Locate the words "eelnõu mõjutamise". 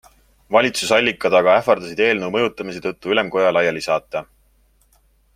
2.05-2.81